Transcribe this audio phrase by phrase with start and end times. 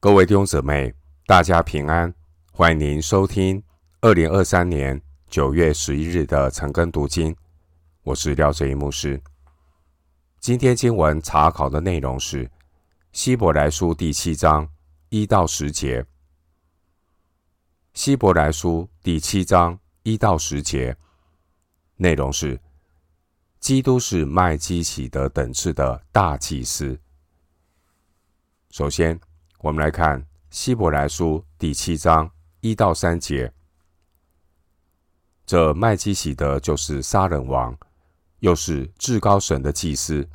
[0.00, 0.94] 各位弟兄姊妹，
[1.26, 2.14] 大家平安！
[2.52, 3.60] 欢迎您收听
[4.00, 7.34] 二零二三年九月十一日的晨更读经。
[8.04, 9.20] 我是廖哲一牧师。
[10.38, 12.48] 今天经文查考的内容是
[13.10, 14.68] 希伯来书第七章
[15.08, 16.06] 一到十节。
[17.92, 20.96] 希伯来书第七章一到十节
[21.96, 22.60] 内容是：
[23.58, 27.00] 基督是麦基洗德等次的大祭司。
[28.70, 29.18] 首先，
[29.60, 33.52] 我们来看希伯来书第七章一到三节。
[35.44, 37.76] 这麦基洗德就是杀人王，
[38.38, 40.28] 又是至高神的祭司，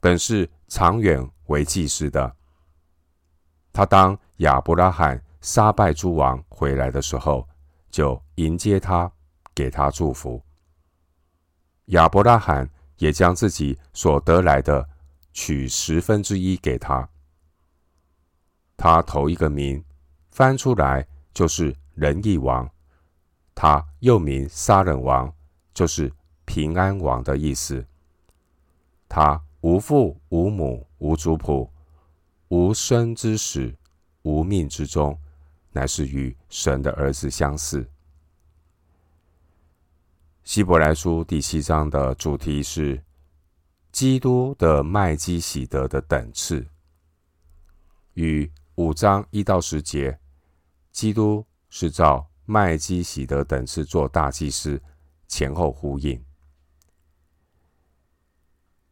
[0.00, 2.34] 本是长远为祭司的。
[3.74, 7.46] 他当亚伯拉罕杀败诸王回来的时候，
[7.90, 9.12] 就迎接他，
[9.54, 10.42] 给他祝福。
[11.86, 12.66] 亚伯拉罕
[12.96, 14.88] 也将自己所得来的
[15.34, 17.06] 取十分之一给他。
[18.82, 19.84] 他头一个名
[20.30, 22.66] 翻出来就是仁义王，
[23.54, 25.30] 他又名杀人王，
[25.74, 26.10] 就是
[26.46, 27.84] 平安王的意思。
[29.06, 31.70] 他无父无母无族谱，
[32.48, 33.76] 无生之始
[34.22, 35.14] 无命之终，
[35.72, 37.86] 乃是与神的儿子相似。
[40.42, 43.04] 希伯来书第七章的主题是
[43.92, 46.66] 基督的麦基洗德的等次，
[48.14, 48.50] 与
[48.80, 50.18] 五章一到十节，
[50.90, 54.80] 基督是照麦基洗德等次做大祭司，
[55.28, 56.24] 前后呼应。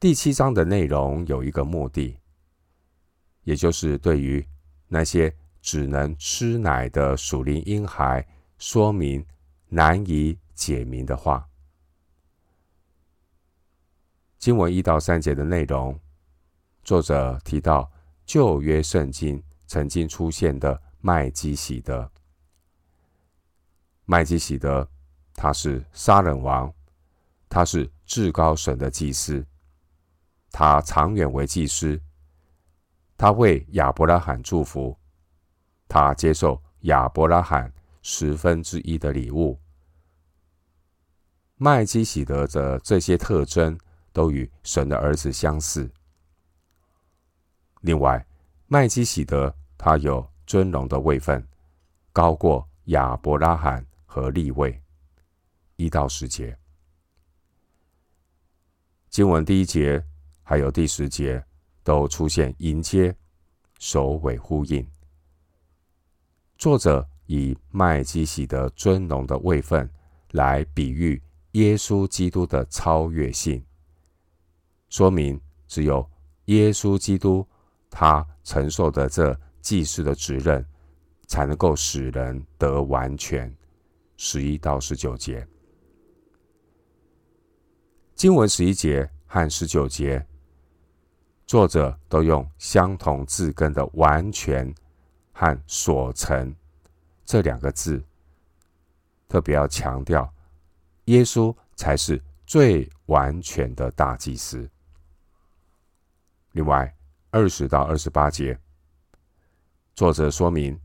[0.00, 2.18] 第七章的内容有一个目的，
[3.42, 4.48] 也就是对于
[4.88, 8.26] 那些只能吃奶的属灵婴孩，
[8.56, 9.22] 说明
[9.68, 11.46] 难以解明的话。
[14.38, 16.00] 经文一到三节的内容，
[16.82, 17.92] 作者提到
[18.24, 19.44] 旧约圣经。
[19.74, 22.08] 曾经出现的麦基洗德，
[24.04, 24.88] 麦基洗德，
[25.34, 26.72] 他是杀人王，
[27.48, 29.44] 他是至高神的祭司，
[30.52, 32.00] 他长远为祭司，
[33.16, 34.96] 他为亚伯拉罕祝福，
[35.88, 39.58] 他接受亚伯拉罕十分之一的礼物。
[41.56, 43.76] 麦基洗德的这些特征
[44.12, 45.90] 都与神的儿子相似。
[47.80, 48.24] 另外，
[48.68, 51.46] 麦基洗德，他有尊荣的位分，
[52.12, 54.80] 高过亚伯拉罕和利位。
[55.76, 56.56] 一到十节，
[59.10, 60.02] 经文第一节
[60.42, 61.44] 还有第十节
[61.82, 63.14] 都出现迎接、
[63.78, 64.86] 首尾呼应。
[66.56, 69.90] 作者以麦基洗德尊荣的位分
[70.30, 71.20] 来比喻
[71.52, 73.64] 耶稣基督的超越性，
[74.88, 76.08] 说明只有
[76.44, 77.46] 耶稣基督
[77.90, 79.38] 他承受的这。
[79.64, 80.62] 祭司的职任，
[81.26, 83.50] 才能够使人得完全。
[84.18, 85.44] 十一到十九节，
[88.14, 90.24] 经文十一节和十九节，
[91.46, 94.72] 作者都用相同字根的“完全”
[95.32, 96.54] 和“所成”
[97.24, 98.00] 这两个字，
[99.26, 100.32] 特别要强调，
[101.06, 104.68] 耶稣才是最完全的大祭司。
[106.52, 106.94] 另外，
[107.30, 108.56] 二十到二十八节。
[109.94, 110.76] 作者说明，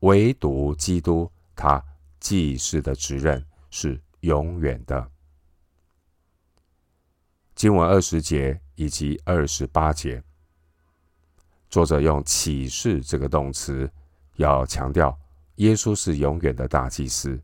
[0.00, 1.82] 唯独基督他
[2.20, 5.10] 祭司的职任是永远的。
[7.54, 10.22] 经文二十节以及二十八节，
[11.70, 13.90] 作者用启示这个动词，
[14.36, 15.18] 要强调
[15.54, 17.40] 耶稣是永远的大祭司。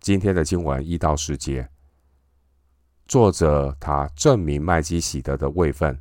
[0.00, 1.66] 今天的经文一到十节，
[3.06, 5.98] 作者他证明麦基洗德的位分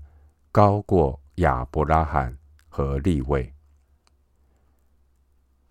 [0.51, 2.37] 高过亚伯拉罕。
[2.71, 3.53] 和立位。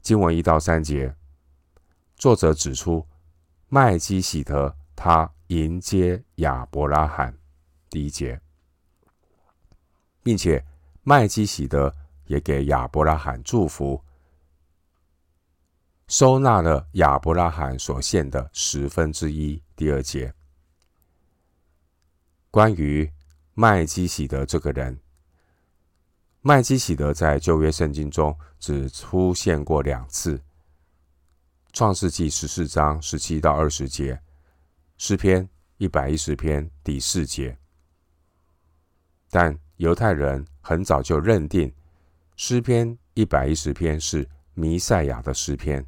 [0.03, 1.16] 经文一到三节，
[2.15, 3.06] 作者指出
[3.69, 7.37] 麦基洗德他迎接亚伯拉罕，
[7.89, 8.39] 第一节，
[10.22, 10.62] 并且
[11.03, 11.95] 麦基洗德
[12.27, 14.04] 也给亚伯拉罕祝福，
[16.07, 20.34] 收纳了亚伯拉罕所献的十分之一，第二节。
[22.51, 23.10] 关于
[23.54, 25.00] 麦基洗德这个人。
[26.42, 30.39] 麦基洗德在旧约圣经中只出现过两次，
[31.71, 34.15] 《创世记》十四章十七到二十节，
[34.97, 35.45] 《诗篇》
[35.77, 37.59] 一百一十篇第四节。
[39.28, 41.69] 但犹太人很早就认定
[42.37, 45.87] 《诗篇》一百一十篇是弥赛亚的诗篇。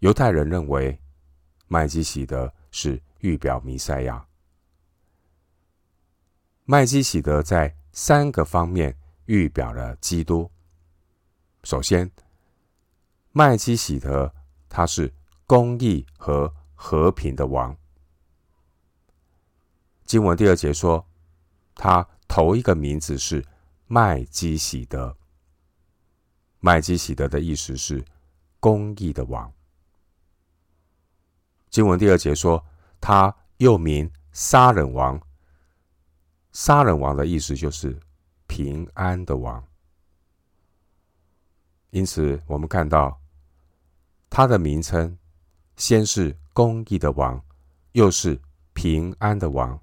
[0.00, 0.98] 犹太人认为
[1.68, 4.26] 麦基洗德是预表弥赛亚。
[6.64, 10.50] 麦基洗德在三个方面预表了基督。
[11.62, 12.10] 首先，
[13.30, 14.34] 麦基洗德
[14.68, 15.14] 他是
[15.46, 17.74] 公义和和平的王。
[20.04, 21.06] 经文第二节说，
[21.76, 23.46] 他头一个名字是
[23.86, 25.16] 麦基洗德。
[26.58, 28.04] 麦基洗德的意思是
[28.58, 29.52] 公义的王。
[31.70, 32.66] 经文第二节说，
[33.00, 35.20] 他又名杀人王。
[36.54, 37.98] 杀人王的意思就是
[38.46, 39.62] 平安的王。
[41.90, 43.20] 因此，我们看到
[44.30, 45.18] 他的名称，
[45.76, 47.44] 先是公义的王，
[47.92, 48.40] 又是
[48.72, 49.78] 平安的王。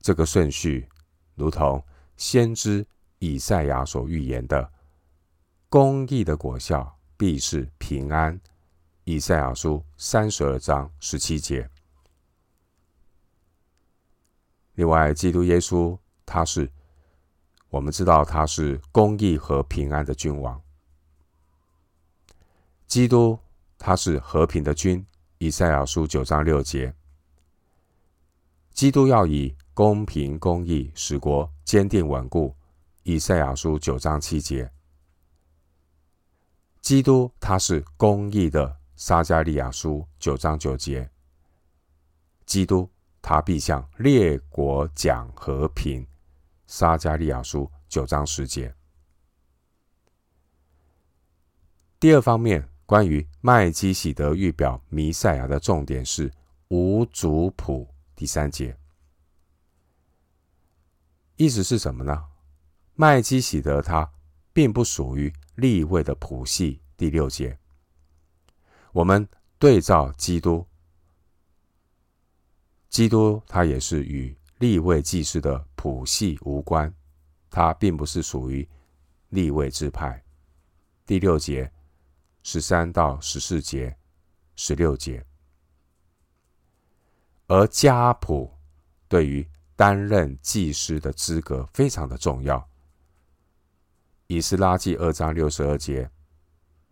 [0.00, 0.88] 这个顺序，
[1.34, 1.84] 如同
[2.16, 2.86] 先知
[3.18, 4.72] 以赛亚所预言的
[5.68, 8.40] ：“公义的果效必是平安。”
[9.04, 11.68] 以赛亚书三十二章十七节。
[14.74, 16.70] 另外，基督耶稣，他是
[17.70, 20.60] 我们知道他是公义和平安的君王。
[22.86, 23.38] 基督
[23.78, 25.04] 他是和平的君，
[25.38, 26.94] 以赛亚书九章六节。
[28.72, 32.54] 基督要以公平公义使国坚定稳固，
[33.04, 34.70] 以赛亚书九章七节。
[36.80, 41.08] 基督他是公义的，撒迦利亚书九章九节。
[42.44, 42.90] 基督
[43.26, 46.06] 他必向列国讲和平，
[46.66, 48.74] 撒迦利亚书九章十节。
[51.98, 52.68] 第二方面。
[52.86, 56.30] 关于麦基洗德预表弥赛亚的重点是
[56.68, 58.76] 无族谱第三节，
[61.36, 62.26] 意思是什么呢？
[62.92, 64.12] 麦基洗德他
[64.52, 67.58] 并不属于立位的谱系第六节。
[68.92, 69.26] 我们
[69.58, 70.66] 对照基督，
[72.94, 76.94] 基督他也是与立位祭司的谱系无关，
[77.50, 78.64] 他并不是属于
[79.30, 80.22] 利未支派
[81.04, 81.68] 第六节。
[82.44, 83.96] 十三到十四节，
[84.54, 85.26] 十六节，
[87.48, 88.48] 而家谱
[89.08, 89.44] 对于
[89.74, 92.64] 担任祭司的资格非常的重要。
[94.28, 96.08] 以斯拉记二章六十二节，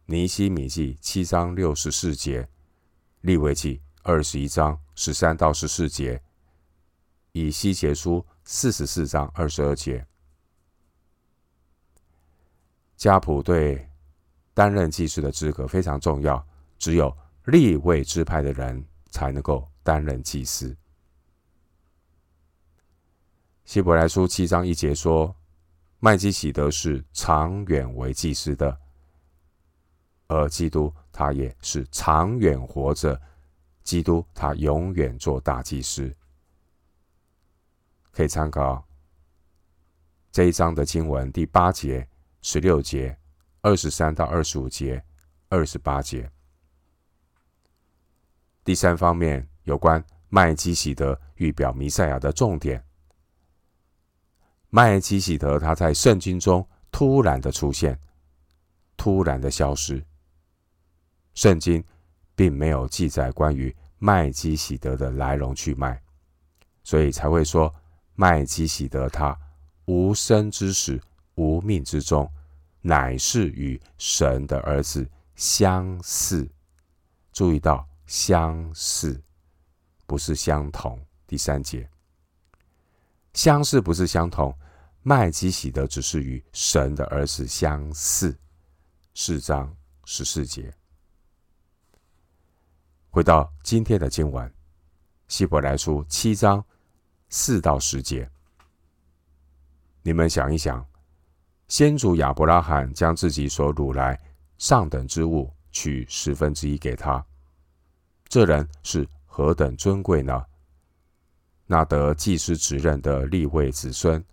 [0.06, 2.48] 尼希米记七章六十四节，
[3.20, 6.22] 利未记二十一章十三到十四节，
[7.32, 10.06] 以西结书四十四章二十二节，
[12.96, 13.88] 家谱对。
[14.54, 16.46] 担任祭司的资格非常重要，
[16.78, 17.16] 只有
[17.46, 20.76] 立位支派的人才能够担任祭司。
[23.64, 25.34] 希伯来书七章一节说，
[26.00, 28.78] 麦基洗德是长远为祭司的，
[30.26, 33.18] 而基督他也是长远活着，
[33.82, 36.14] 基督他永远做大祭司。
[38.10, 38.86] 可以参考
[40.30, 42.08] 这一章的经文第八节、
[42.40, 43.18] 十六节。
[43.64, 45.00] 二十三到二十五节，
[45.48, 46.28] 二十八节。
[48.64, 52.84] 第三方面有关麦基洗德预表弥赛亚的重点。
[54.68, 57.96] 麦基洗德他在圣经中突然的出现，
[58.96, 60.04] 突然的消失。
[61.34, 61.84] 圣经
[62.34, 66.00] 并没有记载关于麦基洗德的来龙去脉，
[66.82, 67.74] 所以才会说
[68.14, 69.36] 麦基洗德他
[69.86, 71.00] 无生之始，
[71.34, 72.30] 无命之中。
[72.84, 76.50] 乃是与神的儿子相似，
[77.32, 79.22] 注意到相似，
[80.04, 81.00] 不是相同。
[81.24, 81.88] 第三节，
[83.34, 84.52] 相似不是相同。
[85.02, 88.36] 麦基洗德只是与神的儿子相似。
[89.14, 89.72] 四章
[90.04, 90.74] 十四节，
[93.14, 94.50] 回到今天的经文，
[95.28, 96.64] 希伯来书七章
[97.28, 98.26] 四到十节，
[100.00, 100.82] 你们想一想。
[101.68, 104.18] 先祖亚伯拉罕将自己所掳来
[104.56, 107.22] 上等之物取十分之一给他，
[108.28, 110.42] 这人是何等尊贵呢？
[111.66, 114.24] 那得祭司职任的立位子孙，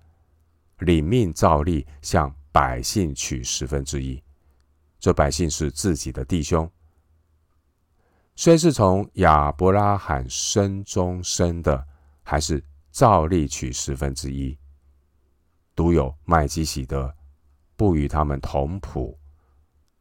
[0.78, 4.24] 领命照例向百姓取十分之一。
[5.02, 6.70] 这百姓是自己的弟兄，
[8.42, 11.86] 虽是从亚伯拉罕生中生的，
[12.24, 14.58] 还是照例取十分之一。
[15.76, 17.14] 独有麦基洗德。
[17.76, 19.20] 不与他们同谱，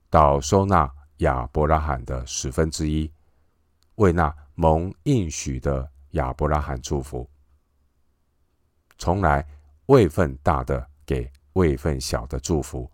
[0.08, 3.12] 倒收纳亚伯拉罕的十分之一，
[3.96, 7.28] 为那蒙应许的亚伯拉罕祝福。
[8.98, 9.44] 从来
[9.86, 12.88] 位份大的给位份小的祝福，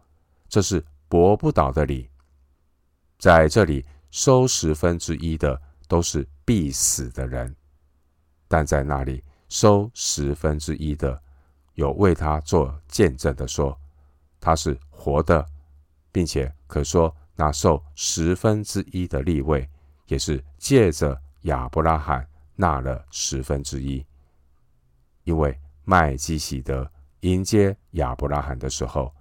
[0.48, 2.10] 这是驳不倒的理。
[3.18, 3.84] 在这里
[4.14, 7.52] 收十分之一的都是必死的人，
[8.46, 11.20] 但在那里收十分之一的
[11.74, 13.76] 有为他做见证的说。
[14.40, 15.44] 他是活的，
[16.12, 19.68] 并且可说那受十分之一的利位，
[20.06, 24.06] 也是借着亚伯拉罕纳了十分之一。
[25.24, 26.88] 因为麦基洗德
[27.22, 29.12] 迎接亚伯拉罕的时候，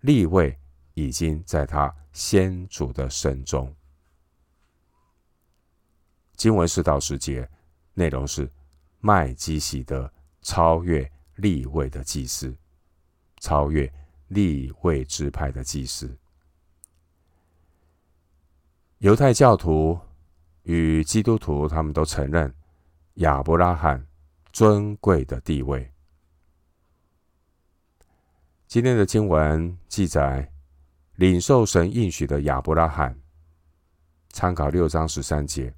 [0.00, 0.54] 利位
[0.92, 3.74] 已经在他先祖的身中。
[6.36, 7.48] 经文四到十节
[7.94, 8.50] 内容是
[9.00, 10.12] 麦基洗德
[10.42, 12.54] 超越立位的祭司，
[13.40, 13.92] 超越
[14.28, 16.16] 立位支派的祭司。
[18.98, 19.98] 犹太教徒
[20.62, 22.52] 与基督徒他们都承认
[23.14, 24.06] 亚伯拉罕
[24.52, 25.92] 尊贵的地位。
[28.66, 30.50] 今天的经文记载，
[31.16, 33.20] 领受神应许的亚伯拉罕，
[34.30, 35.72] 参考六章十三节。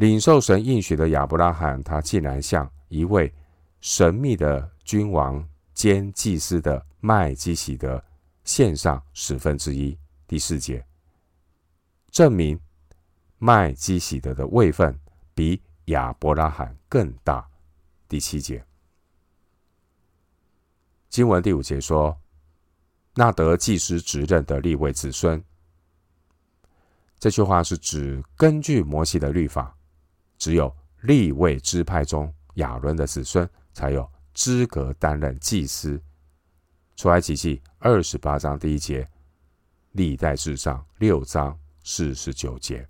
[0.00, 3.30] 领受神应许的亚伯拉罕，他竟然向一位
[3.82, 8.02] 神秘的君王兼祭司的麦基洗德
[8.42, 9.94] 献上十分之一。
[10.26, 10.82] 第四节
[12.10, 12.58] 证明
[13.36, 14.98] 麦基洗德的位分
[15.34, 17.46] 比亚伯拉罕更大。
[18.08, 18.64] 第七节
[21.10, 22.18] 经文第五节说
[23.16, 25.44] ：“那得祭司职任的立位子孙。”
[27.20, 29.76] 这句话是指根据摩西的律法。
[30.40, 36.02] 只有立位支派中亚伦的子孙才有资格担任祭司。
[36.96, 39.06] 出埃及记二十八章第一节，
[39.92, 42.88] 历代志上六章四十九节。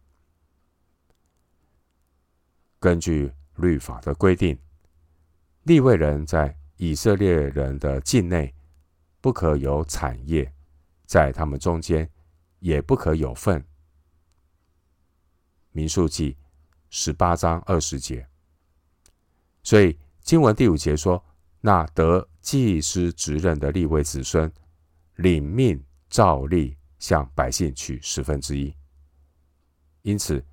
[2.78, 4.56] 根据律法的规定，
[5.64, 8.54] 立位人在以色列人的境内
[9.20, 10.50] 不可有产业，
[11.04, 12.08] 在他们中间
[12.60, 13.66] 也不可有份。
[15.72, 16.36] 民数记。
[16.90, 18.26] 十八章二十节，
[19.62, 21.24] 所以经文第五节说
[21.62, 24.52] ：“那得祭司职任的立位子孙，
[25.14, 28.74] 领命照例向百姓取十分之一。”
[30.02, 30.44] 因此，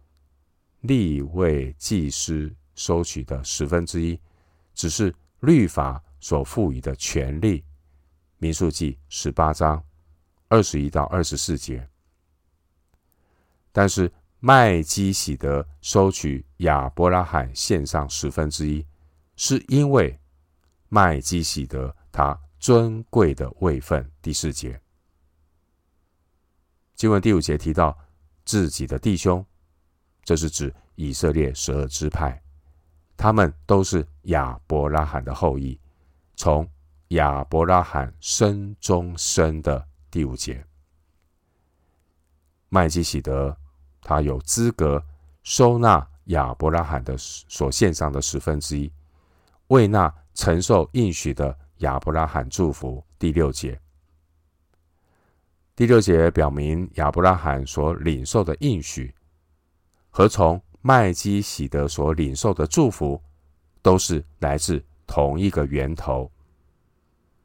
[0.81, 4.19] 立位祭司收取的十分之一，
[4.75, 7.63] 只是律法所赋予的权利。
[8.37, 9.83] 民数记十八章
[10.49, 11.89] 二十一到二十四节，
[13.71, 14.11] 但是。
[14.39, 18.85] 麦基洗德收取亚伯拉罕献上十分之一，
[19.35, 20.19] 是因为
[20.89, 24.09] 麦基洗德他尊贵的位分。
[24.21, 24.79] 第四节
[26.95, 27.97] 经文第五节提到
[28.45, 29.43] 自己的弟兄，
[30.23, 32.39] 这是指以色列十二支派，
[33.15, 35.79] 他们都是亚伯拉罕的后裔，
[36.35, 36.69] 从
[37.09, 39.87] 亚伯拉罕生中生的。
[40.09, 40.65] 第五节，
[42.69, 43.55] 麦基洗德。
[44.01, 45.03] 他有资格
[45.43, 48.91] 收纳亚伯拉罕的所献上的十分之一，
[49.67, 53.03] 为那承受应许的亚伯拉罕祝福。
[53.19, 53.79] 第六节，
[55.75, 59.13] 第六节表明亚伯拉罕所领受的应许
[60.09, 63.21] 和从麦基洗德所领受的祝福，
[63.81, 66.31] 都是来自同一个源头。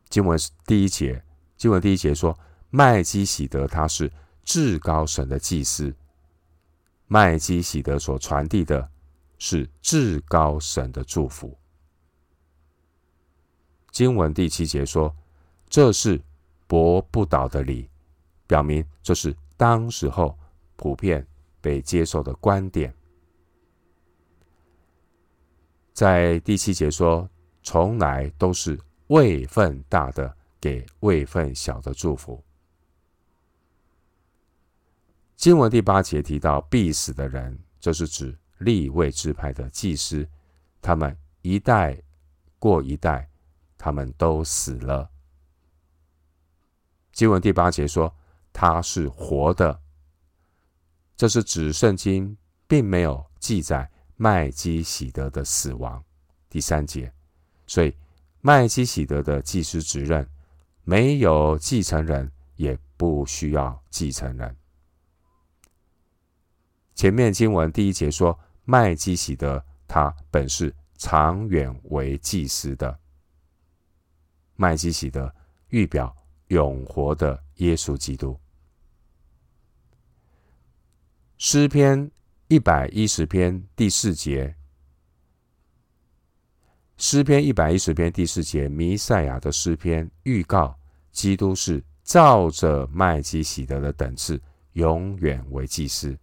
[0.09, 1.23] 经文第一节，
[1.57, 4.13] 经文第一节说，麦基洗德他是
[4.45, 5.95] 至高神的祭司。
[7.13, 8.89] 麦基洗德所传递的
[9.37, 11.55] 是至高神的祝福。
[13.91, 15.15] 经文第七节说
[15.69, 16.19] ：“这是
[16.67, 17.87] 驳不倒的理，
[18.47, 20.35] 表明这是当时候
[20.75, 21.27] 普遍
[21.61, 22.95] 被接受的观点。”
[25.93, 27.29] 在第七节说
[27.63, 32.43] ：“从来都是位份大的给位份小的祝福。”
[35.43, 40.25] 经文第八节提到必死的人，这是指利未支派的祭司，
[40.81, 42.01] 他们一代
[42.61, 43.29] 过一代，
[43.77, 45.11] 他们都死了。
[47.11, 48.15] 经文第八节说
[48.53, 49.81] 他是活的，
[51.17, 52.37] 这是指圣经
[52.69, 56.01] 并没有记载麦基洗德的死亡。
[56.49, 57.13] 第三节，
[57.67, 57.93] 所以
[58.43, 60.25] 麦基洗德的祭司职任
[60.85, 64.57] 没有继承人，也不需要继承人。
[66.95, 72.99] 前面经文第一节说，麦基洗德他本是长远为祭司的。
[74.57, 75.35] 麦基洗德
[75.69, 76.15] 预表
[76.49, 78.39] 永活的耶稣基督。
[81.39, 82.09] 诗篇
[82.47, 84.55] 一百一十篇第四节，
[86.97, 90.79] 诗篇一百一十篇第四节，弥赛亚的诗篇预告
[91.11, 94.41] 基督是照着麦基洗德的等次，
[94.75, 96.17] 永远为祭司。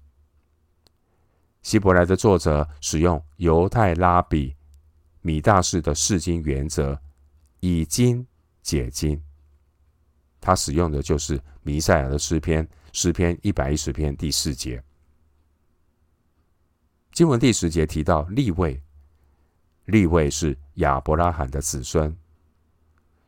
[1.70, 4.56] 希伯来的作者使用犹太拉比
[5.22, 7.00] 米大士的释经原则，
[7.60, 8.26] 以经
[8.64, 9.22] 解经。
[10.42, 14.84] 他使用的就是弥赛亚的诗篇，诗篇一百一十篇第四节。
[17.12, 18.82] 经文第十节提到立位，
[19.86, 22.18] 立位是亚伯拉罕的子孙，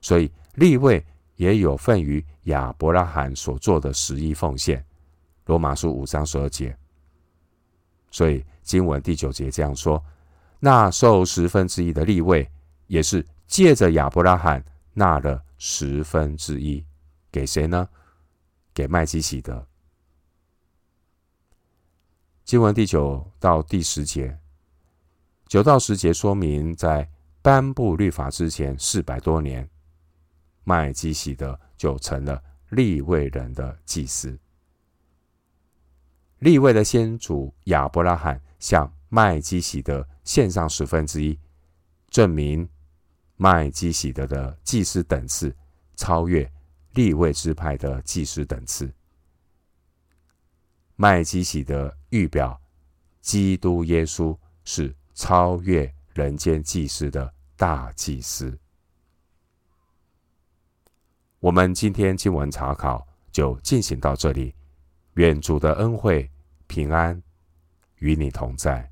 [0.01, 1.05] 所以立位
[1.35, 4.83] 也有份于亚伯拉罕所做的十一奉献。
[5.45, 6.75] 罗马书五章十二节。
[8.11, 10.03] 所以经文第九节这样说：
[10.59, 12.47] 那受十分之一的利未，
[12.87, 14.63] 也是借着亚伯拉罕
[14.93, 16.85] 纳了十分之一，
[17.31, 17.89] 给谁呢？
[18.73, 19.65] 给麦基洗德。
[22.43, 24.37] 经文第九到第十节，
[25.47, 27.09] 九到十节说明，在
[27.41, 29.69] 颁布律法之前四百多年，
[30.63, 34.37] 麦基洗德就成了利未人的祭司。
[36.41, 41.37] 立位的先祖亚伯拉罕向麦基洗德献上十分之一，
[42.09, 42.67] 证明
[43.37, 45.55] 麦基洗德的祭司等次
[45.95, 46.51] 超越
[46.93, 48.91] 立位支派的祭司等次。
[50.95, 52.59] 麦基洗德预表
[53.21, 58.57] 基督耶稣是超越人间祭司的大祭司。
[61.39, 64.55] 我们今天经文查考就进行到这里，
[65.15, 66.29] 愿主的恩惠
[66.67, 67.21] 平安
[67.97, 68.90] 与你同在。